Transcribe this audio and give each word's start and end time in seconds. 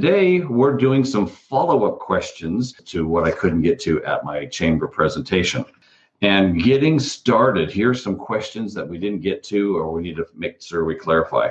Today, 0.00 0.38
we're 0.38 0.76
doing 0.76 1.04
some 1.04 1.26
follow 1.26 1.84
up 1.84 1.98
questions 1.98 2.72
to 2.84 3.04
what 3.04 3.24
I 3.24 3.32
couldn't 3.32 3.62
get 3.62 3.80
to 3.80 4.00
at 4.04 4.24
my 4.24 4.46
chamber 4.46 4.86
presentation. 4.86 5.64
And 6.22 6.62
getting 6.62 7.00
started, 7.00 7.68
here's 7.68 8.00
some 8.00 8.14
questions 8.14 8.72
that 8.74 8.88
we 8.88 8.96
didn't 8.96 9.22
get 9.22 9.42
to 9.44 9.76
or 9.76 9.90
we 9.90 10.02
need 10.02 10.14
to 10.14 10.26
make 10.36 10.62
sure 10.62 10.84
we 10.84 10.94
clarify. 10.94 11.48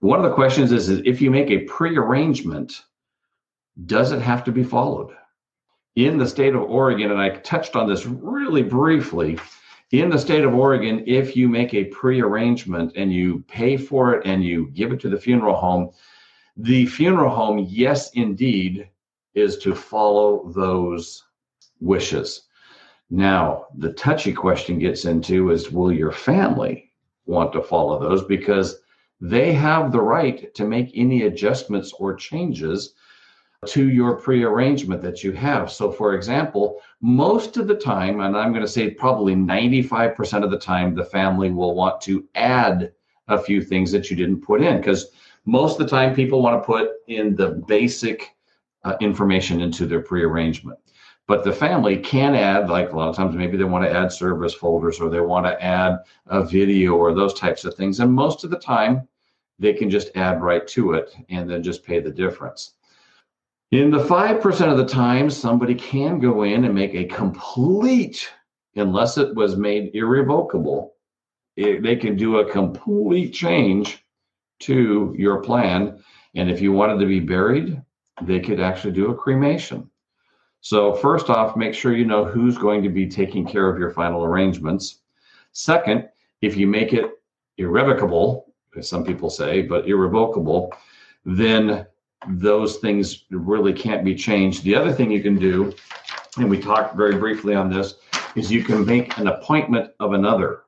One 0.00 0.18
of 0.18 0.24
the 0.24 0.34
questions 0.34 0.72
is, 0.72 0.88
is 0.88 1.02
if 1.04 1.20
you 1.20 1.30
make 1.30 1.50
a 1.50 1.64
pre-arrangement, 1.64 2.84
does 3.84 4.10
it 4.10 4.22
have 4.22 4.42
to 4.44 4.52
be 4.52 4.64
followed? 4.64 5.14
In 5.96 6.16
the 6.16 6.26
state 6.26 6.54
of 6.54 6.62
Oregon, 6.62 7.10
and 7.10 7.20
I 7.20 7.28
touched 7.28 7.76
on 7.76 7.86
this 7.86 8.06
really 8.06 8.62
briefly, 8.62 9.38
in 9.90 10.08
the 10.08 10.18
state 10.18 10.44
of 10.44 10.54
Oregon, 10.54 11.04
if 11.06 11.36
you 11.36 11.46
make 11.46 11.74
a 11.74 11.84
pre-arrangement 11.84 12.94
and 12.96 13.12
you 13.12 13.44
pay 13.48 13.76
for 13.76 14.14
it 14.14 14.26
and 14.26 14.42
you 14.42 14.68
give 14.68 14.92
it 14.92 15.00
to 15.00 15.10
the 15.10 15.20
funeral 15.20 15.56
home, 15.56 15.90
the 16.56 16.86
funeral 16.86 17.34
home, 17.34 17.66
yes, 17.68 18.10
indeed, 18.12 18.88
is 19.34 19.58
to 19.58 19.74
follow 19.74 20.50
those 20.52 21.24
wishes. 21.80 22.42
Now, 23.10 23.66
the 23.76 23.92
touchy 23.92 24.32
question 24.32 24.78
gets 24.78 25.04
into 25.04 25.50
is 25.50 25.70
will 25.70 25.92
your 25.92 26.12
family 26.12 26.92
want 27.26 27.52
to 27.52 27.62
follow 27.62 28.00
those? 28.00 28.24
Because 28.24 28.80
they 29.20 29.52
have 29.52 29.92
the 29.92 30.00
right 30.00 30.52
to 30.54 30.64
make 30.64 30.90
any 30.94 31.22
adjustments 31.22 31.92
or 31.98 32.14
changes 32.14 32.94
to 33.66 33.88
your 33.88 34.16
prearrangement 34.16 35.02
that 35.02 35.24
you 35.24 35.32
have. 35.32 35.70
So, 35.70 35.90
for 35.90 36.14
example, 36.14 36.80
most 37.00 37.56
of 37.56 37.66
the 37.66 37.74
time, 37.74 38.20
and 38.20 38.36
I'm 38.36 38.52
going 38.52 38.64
to 38.64 38.70
say 38.70 38.90
probably 38.90 39.34
95% 39.34 40.44
of 40.44 40.50
the 40.50 40.58
time, 40.58 40.94
the 40.94 41.04
family 41.04 41.50
will 41.50 41.74
want 41.74 42.00
to 42.02 42.24
add 42.34 42.92
a 43.28 43.38
few 43.38 43.62
things 43.62 43.90
that 43.92 44.10
you 44.10 44.16
didn't 44.16 44.42
put 44.42 44.62
in 44.62 44.78
because 44.78 45.06
most 45.46 45.80
of 45.80 45.86
the 45.86 45.90
time, 45.90 46.14
people 46.14 46.42
want 46.42 46.60
to 46.60 46.66
put 46.66 46.90
in 47.06 47.36
the 47.36 47.62
basic 47.66 48.34
uh, 48.84 48.96
information 49.00 49.60
into 49.60 49.86
their 49.86 50.00
pre-arrangement. 50.00 50.78
But 51.28 51.44
the 51.44 51.52
family 51.52 51.98
can 51.98 52.34
add, 52.34 52.68
like 52.68 52.92
a 52.92 52.96
lot 52.96 53.08
of 53.08 53.16
times, 53.16 53.34
maybe 53.34 53.56
they 53.56 53.64
want 53.64 53.84
to 53.84 53.90
add 53.90 54.12
service 54.12 54.54
folders 54.54 55.00
or 55.00 55.08
they 55.08 55.20
want 55.20 55.46
to 55.46 55.62
add 55.62 55.98
a 56.26 56.44
video 56.44 56.94
or 56.94 57.14
those 57.14 57.34
types 57.34 57.64
of 57.64 57.74
things. 57.74 57.98
And 58.00 58.12
most 58.12 58.44
of 58.44 58.50
the 58.50 58.58
time, 58.58 59.08
they 59.58 59.72
can 59.72 59.88
just 59.88 60.10
add 60.16 60.42
right 60.42 60.66
to 60.68 60.92
it 60.92 61.16
and 61.28 61.48
then 61.48 61.62
just 61.62 61.84
pay 61.84 62.00
the 62.00 62.10
difference. 62.10 62.74
In 63.72 63.90
the 63.90 64.04
5% 64.04 64.70
of 64.70 64.78
the 64.78 64.86
time, 64.86 65.28
somebody 65.30 65.74
can 65.74 66.20
go 66.20 66.44
in 66.44 66.64
and 66.64 66.74
make 66.74 66.94
a 66.94 67.04
complete, 67.04 68.28
unless 68.76 69.18
it 69.18 69.34
was 69.34 69.56
made 69.56 69.94
irrevocable, 69.94 70.94
it, 71.56 71.82
they 71.82 71.96
can 71.96 72.16
do 72.16 72.38
a 72.38 72.50
complete 72.50 73.32
change 73.32 74.05
to 74.60 75.14
your 75.18 75.42
plan. 75.42 76.02
And 76.34 76.50
if 76.50 76.60
you 76.60 76.72
wanted 76.72 76.98
to 77.00 77.06
be 77.06 77.20
buried, 77.20 77.80
they 78.22 78.40
could 78.40 78.60
actually 78.60 78.92
do 78.92 79.10
a 79.10 79.14
cremation. 79.14 79.90
So, 80.60 80.94
first 80.94 81.30
off, 81.30 81.56
make 81.56 81.74
sure 81.74 81.94
you 81.94 82.04
know 82.04 82.24
who's 82.24 82.58
going 82.58 82.82
to 82.82 82.88
be 82.88 83.06
taking 83.06 83.46
care 83.46 83.68
of 83.68 83.78
your 83.78 83.90
final 83.90 84.24
arrangements. 84.24 85.02
Second, 85.52 86.08
if 86.42 86.56
you 86.56 86.66
make 86.66 86.92
it 86.92 87.10
irrevocable, 87.58 88.52
as 88.76 88.88
some 88.88 89.04
people 89.04 89.30
say, 89.30 89.62
but 89.62 89.88
irrevocable, 89.88 90.72
then 91.24 91.86
those 92.28 92.78
things 92.78 93.24
really 93.30 93.72
can't 93.72 94.04
be 94.04 94.14
changed. 94.14 94.64
The 94.64 94.74
other 94.74 94.92
thing 94.92 95.10
you 95.10 95.22
can 95.22 95.38
do, 95.38 95.72
and 96.36 96.50
we 96.50 96.58
talked 96.58 96.96
very 96.96 97.16
briefly 97.16 97.54
on 97.54 97.70
this, 97.70 97.94
is 98.34 98.50
you 98.50 98.64
can 98.64 98.84
make 98.84 99.16
an 99.18 99.28
appointment 99.28 99.92
of 100.00 100.12
another. 100.12 100.64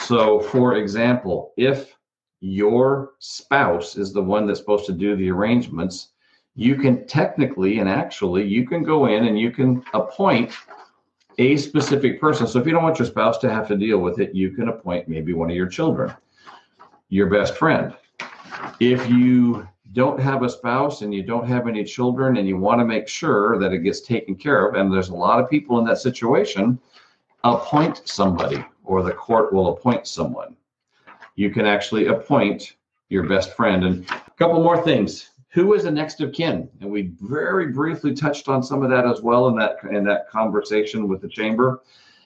So, 0.00 0.40
for 0.40 0.76
example, 0.76 1.52
if 1.56 1.97
your 2.40 3.12
spouse 3.18 3.96
is 3.96 4.12
the 4.12 4.22
one 4.22 4.46
that's 4.46 4.60
supposed 4.60 4.86
to 4.86 4.92
do 4.92 5.16
the 5.16 5.30
arrangements, 5.30 6.08
you 6.54 6.76
can 6.76 7.06
technically 7.06 7.78
and 7.78 7.88
actually 7.88 8.46
you 8.46 8.66
can 8.66 8.82
go 8.82 9.06
in 9.06 9.26
and 9.26 9.38
you 9.38 9.50
can 9.50 9.82
appoint 9.94 10.52
a 11.38 11.56
specific 11.56 12.20
person. 12.20 12.46
So 12.46 12.58
if 12.58 12.66
you 12.66 12.72
don't 12.72 12.82
want 12.82 12.98
your 12.98 13.06
spouse 13.06 13.38
to 13.38 13.50
have 13.50 13.68
to 13.68 13.76
deal 13.76 13.98
with 13.98 14.18
it, 14.18 14.34
you 14.34 14.50
can 14.50 14.68
appoint 14.68 15.08
maybe 15.08 15.32
one 15.32 15.50
of 15.50 15.56
your 15.56 15.68
children, 15.68 16.12
your 17.08 17.28
best 17.28 17.56
friend. 17.56 17.94
If 18.80 19.08
you 19.08 19.68
don't 19.92 20.20
have 20.20 20.42
a 20.42 20.48
spouse 20.48 21.02
and 21.02 21.14
you 21.14 21.22
don't 21.22 21.46
have 21.46 21.68
any 21.68 21.84
children 21.84 22.36
and 22.36 22.46
you 22.46 22.56
want 22.56 22.80
to 22.80 22.84
make 22.84 23.08
sure 23.08 23.58
that 23.58 23.72
it 23.72 23.78
gets 23.78 24.00
taken 24.00 24.34
care 24.34 24.66
of, 24.66 24.74
and 24.74 24.92
there's 24.92 25.08
a 25.10 25.14
lot 25.14 25.40
of 25.40 25.48
people 25.48 25.78
in 25.78 25.84
that 25.86 25.98
situation, 25.98 26.78
appoint 27.44 28.02
somebody 28.04 28.64
or 28.84 29.02
the 29.02 29.12
court 29.12 29.52
will 29.52 29.68
appoint 29.68 30.06
someone 30.06 30.56
you 31.38 31.50
can 31.50 31.66
actually 31.66 32.06
appoint 32.06 32.74
your 33.10 33.28
best 33.28 33.54
friend. 33.54 33.84
And 33.84 34.10
a 34.10 34.30
couple 34.36 34.60
more 34.60 34.82
things. 34.82 35.30
Who 35.50 35.74
is 35.74 35.84
a 35.84 35.90
next 35.90 36.20
of 36.20 36.32
kin? 36.32 36.68
And 36.80 36.90
we 36.90 37.12
very 37.20 37.68
briefly 37.68 38.12
touched 38.12 38.48
on 38.48 38.60
some 38.60 38.82
of 38.82 38.90
that 38.90 39.06
as 39.06 39.22
well 39.22 39.46
in 39.46 39.54
that 39.56 39.76
in 39.88 40.02
that 40.04 40.28
conversation 40.28 41.06
with 41.06 41.20
the 41.20 41.28
chamber. 41.28 41.84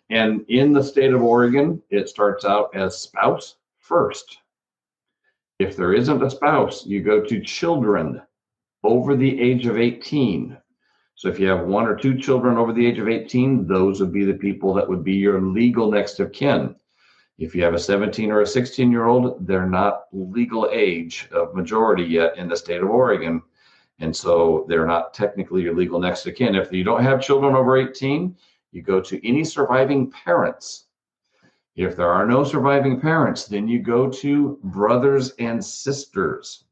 And 0.09 0.47
in 0.49 0.73
the 0.73 0.83
state 0.83 1.13
of 1.13 1.23
Oregon, 1.23 1.83
it 1.91 2.09
starts 2.09 2.47
out 2.47 2.75
as 2.75 2.99
spouse 2.99 3.57
first. 3.79 4.39
If 5.59 5.77
there 5.77 5.93
isn't 5.93 6.23
a 6.23 6.31
spouse, 6.31 6.87
you 6.87 7.03
go 7.03 7.21
to 7.23 7.41
children 7.43 8.23
over 8.83 9.15
the 9.15 9.41
age 9.41 9.67
of 9.67 9.77
18. 9.77 10.57
So 11.17 11.29
if 11.29 11.39
you 11.39 11.49
have 11.49 11.67
one 11.67 11.87
or 11.87 11.97
two 11.97 12.19
children 12.19 12.57
over 12.57 12.73
the 12.73 12.87
age 12.87 12.99
of 12.99 13.09
18, 13.09 13.67
those 13.67 14.01
would 14.01 14.13
be 14.13 14.25
the 14.25 14.33
people 14.33 14.73
that 14.73 14.89
would 14.89 15.05
be 15.05 15.13
your 15.13 15.43
legal 15.43 15.91
next 15.91 16.19
of 16.19 16.33
kin. 16.33 16.75
If 17.39 17.55
you 17.55 17.63
have 17.65 17.75
a 17.75 17.79
17 17.79 18.31
or 18.31 18.43
a 18.43 18.47
16 18.47 18.91
year 18.91 19.07
old, 19.07 19.47
they're 19.47 19.69
not 19.69 20.05
legal 20.13 20.69
age 20.73 21.29
of 21.33 21.55
majority 21.55 22.05
yet 22.05 22.37
in 22.37 22.49
the 22.49 22.57
state 22.57 22.83
of 22.83 22.91
Oregon. 22.91 23.43
And 23.99 24.15
so 24.15 24.65
they're 24.69 24.87
not 24.87 25.15
technically 25.15 25.63
your 25.63 25.75
legal 25.75 26.01
next 26.01 26.27
of 26.27 26.35
kin. 26.35 26.55
If 26.55 26.73
you 26.73 26.85
don't 26.85 27.03
have 27.03 27.23
children 27.23 27.55
over 27.55 27.77
18, 27.77 28.37
you 28.73 28.83
go 28.83 29.01
to 29.01 29.27
any 29.29 29.45
surviving 29.45 30.11
parents. 30.11 30.87
If 31.77 31.97
there 31.97 32.11
are 32.11 32.27
no 32.27 32.45
surviving 32.45 33.01
parents, 33.01 33.47
then 33.47 33.67
you 33.67 33.79
go 33.79 34.11
to 34.11 34.59
brothers 34.65 35.31
and 35.39 35.65
sisters. 35.65 36.65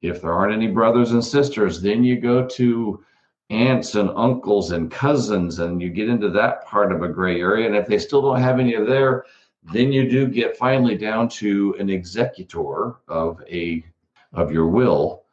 If 0.00 0.22
there 0.22 0.32
aren't 0.32 0.54
any 0.54 0.68
brothers 0.68 1.12
and 1.12 1.24
sisters, 1.24 1.80
then 1.80 2.04
you 2.04 2.20
go 2.20 2.46
to 2.46 3.04
aunts 3.50 3.94
and 3.94 4.10
uncles 4.14 4.72
and 4.72 4.90
cousins, 4.90 5.58
and 5.58 5.80
you 5.80 5.90
get 5.90 6.08
into 6.08 6.30
that 6.30 6.64
part 6.66 6.92
of 6.92 7.02
a 7.02 7.08
gray 7.08 7.40
area. 7.40 7.66
And 7.66 7.76
if 7.76 7.86
they 7.86 7.98
still 7.98 8.22
don't 8.22 8.40
have 8.40 8.58
any 8.58 8.74
of 8.74 8.86
their 8.86 9.24
then 9.72 9.92
you 9.92 10.08
do 10.08 10.26
get 10.26 10.56
finally 10.56 10.96
down 10.96 11.28
to 11.28 11.74
an 11.78 11.88
executor 11.88 12.96
of 13.08 13.42
a 13.50 13.84
of 14.32 14.52
your 14.52 14.66
will. 14.66 15.24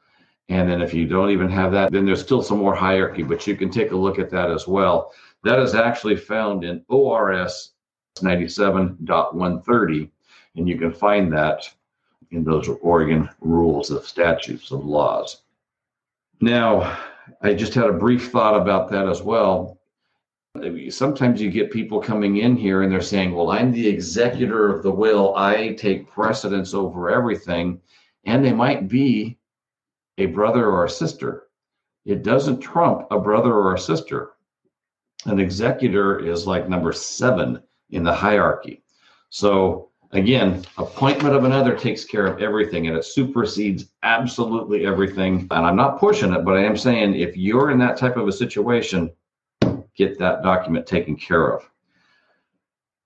And 0.50 0.70
then 0.70 0.82
if 0.82 0.94
you 0.94 1.08
don't 1.08 1.32
even 1.32 1.50
have 1.50 1.72
that, 1.72 1.92
then 1.92 2.06
there's 2.06 2.22
still 2.22 2.44
some 2.44 2.60
more 2.60 2.76
hierarchy, 2.76 3.24
but 3.24 3.48
you 3.48 3.56
can 3.56 3.70
take 3.70 3.92
a 3.92 3.98
look 3.98 4.20
at 4.20 4.30
that 4.32 4.52
as 4.52 4.68
well. 4.68 5.14
That 5.44 5.60
is 5.60 5.76
actually 5.76 6.18
found 6.18 6.64
in 6.64 6.84
ORS 6.88 7.72
97.130, 8.20 10.10
and 10.56 10.68
you 10.68 10.78
can 10.78 10.94
find 10.94 11.32
that 11.34 11.64
in 12.32 12.44
those 12.44 12.68
Oregon 12.82 13.30
rules 13.40 13.92
of 13.92 14.06
statutes 14.06 14.72
of 14.72 14.86
laws. 14.86 15.44
Now, 16.42 16.98
I 17.42 17.54
just 17.54 17.74
had 17.74 17.88
a 17.88 17.94
brief 17.94 18.30
thought 18.32 18.60
about 18.60 18.90
that 18.92 19.08
as 19.08 19.22
well 19.22 19.81
sometimes 20.92 21.42
you 21.42 21.50
get 21.50 21.72
people 21.72 22.00
coming 22.00 22.38
in 22.38 22.56
here 22.56 22.84
and 22.84 22.92
they're 22.92 23.02
saying, 23.02 23.34
Well, 23.34 23.52
I'm 23.52 23.72
the 23.72 23.88
executor 23.88 24.74
of 24.74 24.84
the 24.84 24.92
will. 24.92 25.36
I 25.36 25.74
take 25.74 26.10
precedence 26.10 26.74
over 26.74 27.10
everything. 27.10 27.82
And 28.26 28.46
they 28.46 28.54
might 28.54 28.88
be 28.88 29.40
a 30.18 30.28
brother 30.28 30.70
or 30.70 30.86
a 30.86 30.90
sister. 30.90 31.48
It 32.06 32.24
doesn't 32.24 32.60
trump 32.60 33.08
a 33.10 33.20
brother 33.20 33.54
or 33.54 33.74
a 33.74 33.80
sister. 33.80 34.32
An 35.26 35.40
executor 35.40 36.20
is 36.20 36.48
like 36.48 36.70
number 36.70 36.92
seven 36.92 37.62
in 37.90 38.04
the 38.04 38.14
hierarchy. 38.14 38.84
So, 39.30 39.90
again, 40.12 40.66
appointment 40.78 41.36
of 41.36 41.46
another 41.46 41.76
takes 41.76 42.06
care 42.06 42.26
of 42.26 42.42
everything 42.42 42.88
and 42.88 42.98
it 42.98 43.06
supersedes 43.06 43.92
absolutely 44.04 44.86
everything. 44.86 45.48
And 45.52 45.66
I'm 45.66 45.76
not 45.76 46.00
pushing 46.00 46.34
it, 46.34 46.44
but 46.44 46.58
I 46.58 46.64
am 46.64 46.78
saying 46.78 47.16
if 47.16 47.38
you're 47.38 47.72
in 47.72 47.80
that 47.80 47.98
type 47.98 48.18
of 48.18 48.28
a 48.28 48.32
situation, 48.32 49.12
get 49.96 50.18
that 50.20 50.44
document 50.44 50.86
taken 50.86 51.16
care 51.16 51.54
of. 51.54 51.70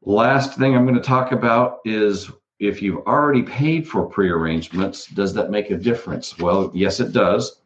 Last 0.02 0.58
thing 0.58 0.76
I'm 0.76 0.86
going 0.86 0.96
to 0.96 1.02
talk 1.02 1.32
about 1.32 1.80
is 1.86 2.32
if 2.60 2.82
you've 2.82 3.06
already 3.08 3.42
paid 3.42 3.88
for 3.88 4.06
prearrangements, 4.06 5.08
does 5.08 5.34
that 5.34 5.50
make 5.50 5.72
a 5.72 5.78
difference? 5.78 6.38
Well, 6.38 6.72
yes, 6.74 7.00
it 7.00 7.12
does. 7.12 7.62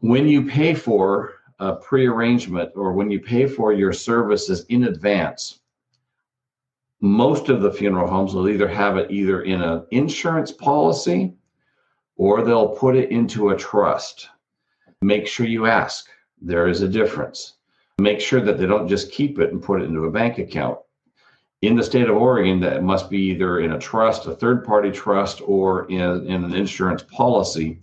When 0.00 0.28
you 0.28 0.46
pay 0.46 0.74
for 0.74 1.34
a 1.58 1.74
prearrangement 1.74 2.70
or 2.76 2.92
when 2.92 3.10
you 3.10 3.18
pay 3.18 3.46
for 3.46 3.72
your 3.72 3.92
services 3.92 4.64
in 4.68 4.84
advance, 4.84 5.60
most 7.00 7.48
of 7.48 7.62
the 7.62 7.72
funeral 7.72 8.08
homes 8.08 8.34
will 8.34 8.48
either 8.48 8.68
have 8.68 8.96
it 8.96 9.10
either 9.10 9.42
in 9.42 9.62
an 9.62 9.86
insurance 9.90 10.52
policy 10.52 11.32
or 12.16 12.42
they'll 12.42 12.76
put 12.76 12.96
it 12.96 13.10
into 13.10 13.50
a 13.50 13.56
trust. 13.56 14.28
Make 15.00 15.26
sure 15.26 15.46
you 15.46 15.66
ask. 15.66 16.08
There 16.40 16.68
is 16.68 16.82
a 16.82 16.88
difference. 16.88 17.54
Make 18.00 18.20
sure 18.20 18.40
that 18.40 18.58
they 18.58 18.66
don't 18.66 18.88
just 18.88 19.10
keep 19.10 19.38
it 19.38 19.52
and 19.52 19.62
put 19.62 19.82
it 19.82 19.86
into 19.86 20.04
a 20.04 20.10
bank 20.10 20.38
account. 20.38 20.78
In 21.62 21.74
the 21.74 21.82
state 21.82 22.08
of 22.08 22.16
Oregon, 22.16 22.60
that 22.60 22.84
must 22.84 23.10
be 23.10 23.18
either 23.30 23.58
in 23.58 23.72
a 23.72 23.78
trust, 23.78 24.26
a 24.26 24.34
third 24.34 24.64
party 24.64 24.92
trust, 24.92 25.42
or 25.44 25.90
in, 25.90 26.00
in 26.26 26.44
an 26.44 26.54
insurance 26.54 27.02
policy. 27.02 27.80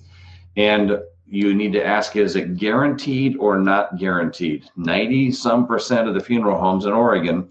And 0.55 0.99
you 1.27 1.53
need 1.53 1.73
to 1.73 1.85
ask 1.85 2.15
is 2.15 2.35
it 2.35 2.55
guaranteed 2.57 3.35
or 3.37 3.59
not 3.59 3.97
guaranteed? 3.97 4.69
90 4.77 5.31
some 5.33 5.67
percent 5.67 6.07
of 6.07 6.13
the 6.13 6.21
funeral 6.21 6.59
homes 6.59 6.85
in 6.85 6.93
Oregon 6.93 7.49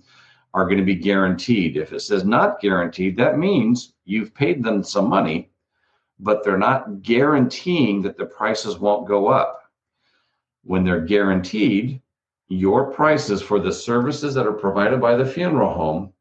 are 0.55 0.65
going 0.65 0.79
to 0.79 0.85
be 0.85 0.95
guaranteed. 0.95 1.77
If 1.77 1.93
it 1.93 2.01
says 2.01 2.25
not 2.25 2.61
guaranteed, 2.61 3.17
that 3.19 3.39
means 3.39 3.93
you've 4.05 4.33
paid 4.33 4.63
them 4.63 4.83
some 4.83 5.09
money, 5.09 5.51
but 6.21 6.45
they're 6.45 6.57
not 6.57 7.03
guaranteeing 7.03 8.01
that 8.03 8.17
the 8.17 8.27
prices 8.27 8.79
won't 8.79 9.09
go 9.09 9.27
up. 9.27 9.61
When 10.63 10.85
they're 10.85 11.01
guaranteed, 11.01 12.01
your 12.49 12.91
prices 12.91 13.43
for 13.43 13.59
the 13.59 13.73
services 13.73 14.35
that 14.35 14.47
are 14.47 14.53
provided 14.53 15.01
by 15.01 15.17
the 15.17 15.25
funeral 15.25 15.73
home, 15.73 16.13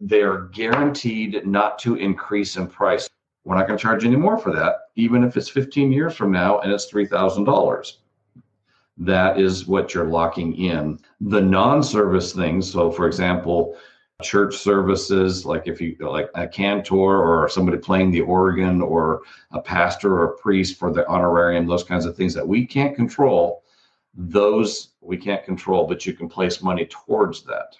they're 0.00 0.44
guaranteed 0.48 1.46
not 1.46 1.78
to 1.80 1.96
increase 1.96 2.56
in 2.56 2.66
price. 2.66 3.08
We're 3.44 3.56
not 3.56 3.66
going 3.66 3.78
to 3.78 3.82
charge 3.82 4.04
any 4.04 4.16
more 4.16 4.38
for 4.38 4.52
that, 4.52 4.76
even 4.96 5.22
if 5.24 5.36
it's 5.36 5.48
15 5.48 5.92
years 5.92 6.14
from 6.14 6.32
now 6.32 6.60
and 6.60 6.72
it's 6.72 6.90
$3,000. 6.90 7.92
That 8.98 9.40
is 9.40 9.66
what 9.66 9.94
you're 9.94 10.04
locking 10.04 10.54
in. 10.56 10.98
The 11.20 11.40
non 11.40 11.82
service 11.82 12.32
things, 12.32 12.70
so 12.70 12.90
for 12.90 13.06
example, 13.06 13.76
church 14.20 14.56
services, 14.56 15.46
like 15.46 15.66
if 15.66 15.80
you 15.80 15.96
like 16.00 16.28
a 16.34 16.46
cantor 16.46 16.94
or 16.94 17.48
somebody 17.48 17.78
playing 17.78 18.10
the 18.10 18.20
organ 18.20 18.82
or 18.82 19.22
a 19.52 19.60
pastor 19.60 20.14
or 20.14 20.24
a 20.24 20.36
priest 20.36 20.78
for 20.78 20.92
the 20.92 21.08
honorarium, 21.08 21.66
those 21.66 21.84
kinds 21.84 22.04
of 22.04 22.14
things 22.14 22.34
that 22.34 22.46
we 22.46 22.66
can't 22.66 22.94
control, 22.94 23.64
those 24.14 24.89
we 25.00 25.16
can't 25.16 25.44
control, 25.44 25.86
but 25.86 26.06
you 26.06 26.12
can 26.12 26.28
place 26.28 26.62
money 26.62 26.86
towards 26.86 27.42
that. 27.44 27.76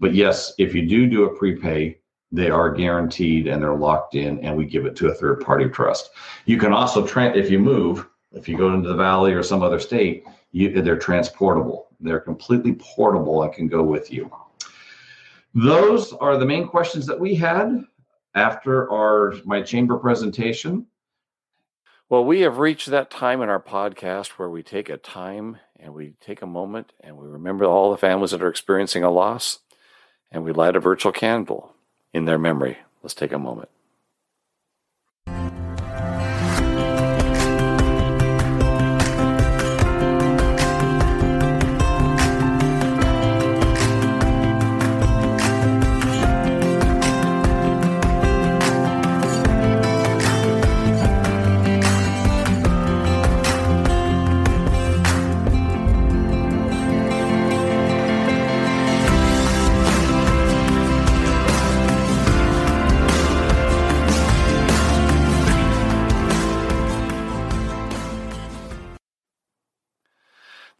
But 0.00 0.14
yes, 0.14 0.52
if 0.58 0.74
you 0.74 0.86
do 0.86 1.06
do 1.06 1.24
a 1.24 1.36
prepay, 1.36 1.98
they 2.32 2.50
are 2.50 2.70
guaranteed 2.70 3.46
and 3.46 3.62
they're 3.62 3.76
locked 3.76 4.14
in, 4.14 4.40
and 4.40 4.56
we 4.56 4.64
give 4.66 4.86
it 4.86 4.96
to 4.96 5.08
a 5.08 5.14
third 5.14 5.40
party 5.40 5.68
trust. 5.68 6.10
You 6.46 6.58
can 6.58 6.72
also, 6.72 7.06
tra- 7.06 7.36
if 7.36 7.50
you 7.50 7.58
move, 7.58 8.08
if 8.32 8.48
you 8.48 8.56
go 8.56 8.74
into 8.74 8.88
the 8.88 8.96
valley 8.96 9.32
or 9.32 9.42
some 9.42 9.62
other 9.62 9.78
state, 9.78 10.24
you, 10.50 10.82
they're 10.82 10.98
transportable. 10.98 11.88
They're 12.00 12.20
completely 12.20 12.74
portable 12.74 13.42
and 13.42 13.52
can 13.52 13.68
go 13.68 13.82
with 13.82 14.12
you. 14.12 14.30
Those 15.54 16.12
are 16.14 16.36
the 16.36 16.44
main 16.44 16.66
questions 16.66 17.06
that 17.06 17.18
we 17.18 17.34
had 17.36 17.84
after 18.34 18.90
our 18.90 19.34
my 19.44 19.62
chamber 19.62 19.96
presentation. 19.96 20.86
Well, 22.10 22.24
we 22.24 22.40
have 22.40 22.58
reached 22.58 22.90
that 22.90 23.10
time 23.10 23.40
in 23.40 23.48
our 23.48 23.60
podcast 23.60 24.32
where 24.32 24.50
we 24.50 24.62
take 24.62 24.90
a 24.90 24.98
time 24.98 25.56
and 25.80 25.94
we 25.94 26.12
take 26.20 26.42
a 26.42 26.46
moment 26.46 26.92
and 27.00 27.16
we 27.16 27.26
remember 27.26 27.64
all 27.64 27.90
the 27.90 27.96
families 27.96 28.32
that 28.32 28.42
are 28.42 28.48
experiencing 28.48 29.02
a 29.02 29.10
loss 29.10 29.60
and 30.30 30.44
we 30.44 30.52
light 30.52 30.76
a 30.76 30.80
virtual 30.80 31.12
candle 31.12 31.72
in 32.12 32.26
their 32.26 32.38
memory. 32.38 32.76
Let's 33.02 33.14
take 33.14 33.32
a 33.32 33.38
moment. 33.38 33.70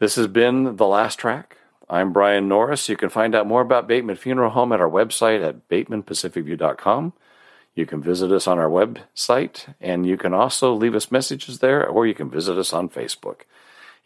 This 0.05 0.17
has 0.17 0.27
been 0.27 0.77
The 0.77 0.87
Last 0.87 1.19
Track. 1.19 1.57
I'm 1.89 2.13
Brian 2.13 2.47
Norris. 2.47 2.91
You 2.91 2.97
can 2.99 3.09
find 3.09 3.35
out 3.35 3.47
more 3.47 3.63
about 3.63 3.89
Bateman 3.89 4.17
Funeral 4.17 4.51
Home 4.51 4.71
at 4.73 4.81
our 4.83 4.91
website 4.91 5.43
at 5.43 5.67
batemanpacificview.com. 5.71 7.15
You 7.75 7.87
can 7.87 8.03
visit 8.03 8.31
us 8.31 8.47
on 8.47 8.59
our 8.59 8.69
website, 8.69 9.73
and 9.81 10.05
you 10.05 10.19
can 10.19 10.35
also 10.35 10.75
leave 10.75 10.95
us 10.95 11.11
messages 11.11 11.61
there, 11.61 11.89
or 11.89 12.07
you 12.07 12.13
can 12.13 12.29
visit 12.29 12.59
us 12.59 12.75
on 12.75 12.91
Facebook. 12.91 13.45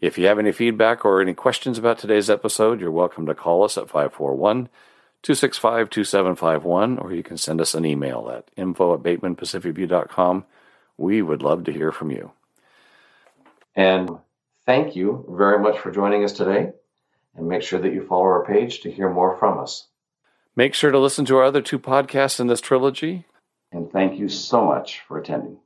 If 0.00 0.16
you 0.16 0.26
have 0.26 0.38
any 0.38 0.52
feedback 0.52 1.04
or 1.04 1.20
any 1.20 1.34
questions 1.34 1.78
about 1.78 1.98
today's 1.98 2.30
episode, 2.30 2.80
you're 2.80 2.92
welcome 2.92 3.26
to 3.26 3.34
call 3.34 3.64
us 3.64 3.76
at 3.76 3.90
541 3.90 4.68
265 5.22 5.90
2751, 5.90 6.98
or 6.98 7.12
you 7.12 7.24
can 7.24 7.36
send 7.36 7.60
us 7.60 7.74
an 7.74 7.84
email 7.84 8.30
at 8.32 8.48
info 8.56 8.94
at 8.94 9.00
batemanpacificview.com. 9.00 10.44
We 10.96 11.22
would 11.22 11.42
love 11.42 11.64
to 11.64 11.72
hear 11.72 11.90
from 11.90 12.12
you. 12.12 12.30
And 13.74 14.18
Thank 14.68 14.94
you 14.94 15.24
very 15.30 15.58
much 15.58 15.78
for 15.78 15.90
joining 15.90 16.24
us 16.24 16.34
today, 16.34 16.72
and 17.34 17.48
make 17.48 17.62
sure 17.62 17.80
that 17.80 17.94
you 17.94 18.06
follow 18.06 18.24
our 18.24 18.44
page 18.44 18.80
to 18.80 18.90
hear 18.90 19.08
more 19.08 19.34
from 19.38 19.58
us. 19.58 19.88
Make 20.56 20.74
sure 20.74 20.90
to 20.90 20.98
listen 20.98 21.24
to 21.24 21.38
our 21.38 21.44
other 21.44 21.62
two 21.62 21.78
podcasts 21.78 22.38
in 22.38 22.48
this 22.48 22.60
trilogy. 22.60 23.24
And 23.72 23.90
thank 23.90 24.18
you 24.18 24.28
so 24.28 24.62
much 24.62 25.00
for 25.08 25.18
attending. 25.18 25.56